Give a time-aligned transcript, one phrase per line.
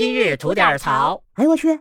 [0.00, 1.22] 今日吐点槽。
[1.34, 1.78] 哎呦我去！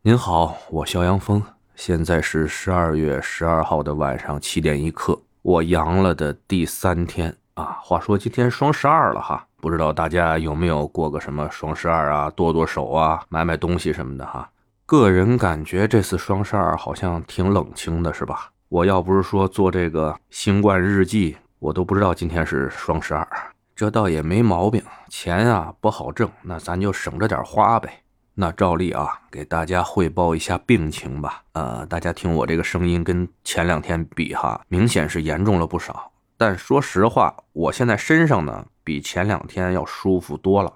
[0.00, 1.42] 您好，我肖阳峰，
[1.74, 7.76] 现在是十二月十二号的晚上七点一刻，我阳了的第三天啊。
[7.82, 14.48] 话说今天双十二了哈，不知道大家有没有过个什么双十二啊，剁剁手啊，买买东西什么的哈。
[14.86, 18.50] 个人感觉这次双十二好像挺冷清的，是吧？
[18.70, 23.28] 我要不是说做这个新冠日记，我都不知道今天是双十二。
[23.76, 28.00] 这倒也没毛病，钱啊不好挣，那咱就省着点花呗。
[28.32, 31.42] 那照例啊，给大家汇报一下病情吧。
[31.52, 36.10] 呃，大家听我这个声音跟前两天比哈，明显是严重了不少。
[36.38, 40.72] 但说实话，我现在身上呢比前两天要舒服多了。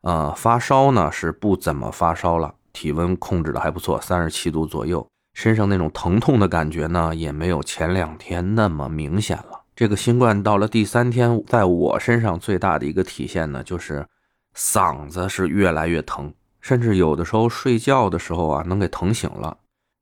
[0.00, 5.06] 呃，发烧呢是不怎么发烧了，体温控制的还不错，三十七度左右。
[5.34, 9.49] 身上那种疼痛的感觉呢，也没有前两天那么明显了。
[9.80, 14.06] 这个新冠到了第三天，在我身上最大的一个体现呢，就是
[14.54, 19.56] 嗓子是越来越疼，甚至有的时候睡觉的时候啊，能给疼醒了。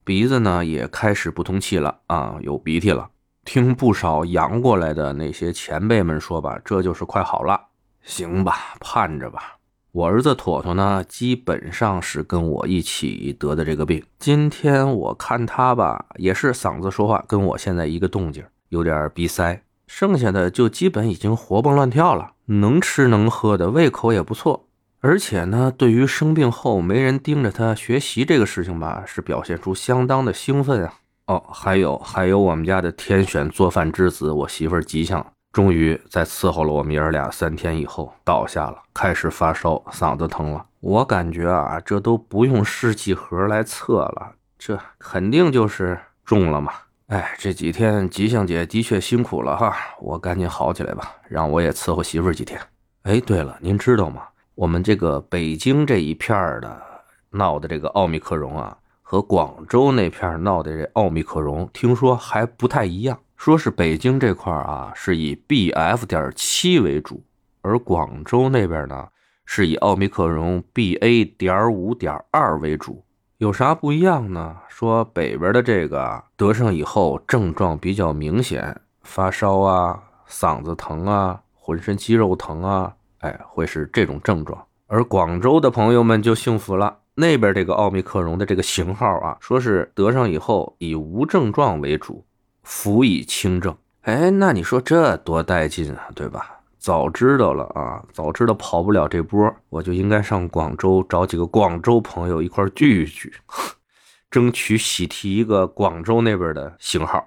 [0.04, 3.08] 鼻子呢也开始不通气了啊，有鼻涕了。
[3.44, 7.68] 听不少阳过来的那些前辈们说吧，这就是快好了，
[8.02, 9.58] 行吧，盼着吧。
[9.92, 14.04] 我儿子妥妥呢，基本上是跟我一起得的这个病。
[14.18, 19.62] 今天我看他吧，也是嗓子说话跟我现在一个动静，有点鼻塞。
[19.88, 24.68] 剩下的就基本已经活蹦乱跳了，能吃能喝的，胃口也不错。
[25.00, 30.92] 而且呢，对于生病后没人盯着他学习这个事情吧，是表现出相当的兴奋啊。
[31.26, 35.24] 哦，还有还有，我们家的天选做饭之子，我媳妇吉祥。
[35.50, 40.64] 终于在伺候了我们爷儿俩三天以后倒下了，开始发烧，嗓子疼了。
[40.80, 46.72] 我感觉啊，这都不用试剂盒来测了，这肯定就是中了嘛。
[47.08, 52.60] 哎，这几天吉祥姐的确辛苦了哈，我赶紧好起来吧，让我也伺候媳妇儿几天。
[53.04, 54.24] 哎，对了，您知道吗？
[54.54, 56.82] 我们这个北京这一片的
[57.30, 63.18] 闹的这个奥密克戎啊，和广州那片闹的这奥密克戎，听说还不太一样。
[63.38, 67.24] 说是北京这块啊，是以 B F 点七为主，
[67.62, 69.08] 而广州那边呢，
[69.46, 73.02] 是以奥密克戎 B A 点五点二为主。
[73.38, 74.56] 有啥不一样呢？
[74.66, 84.60] 说北边的这个得上以后症状比较明显，发烧啊、嗓子疼啊、浑身肌肉疼啊，哎，会是这种症状。
[84.88, 92.24] 而广州的朋友们就幸福了，那边这个奥密克戎的这个型号啊，说是得上以后以无症状为主。
[92.64, 96.57] 辅以轻症，哎，那你说这多带劲啊，对吧？
[96.78, 103.32] 早知道了啊，早知道跑不了这波，我就应该上广州找几个广州朋友一块聚一聚，
[104.30, 107.24] 争取喜提一个广州那边的型号。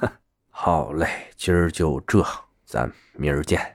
[0.50, 1.06] 好嘞，
[1.36, 2.24] 今儿就这，
[2.64, 3.73] 咱明儿见。